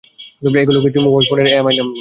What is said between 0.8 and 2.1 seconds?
কিছু মোবাইল ফোনের আইএমইআই নম্বর।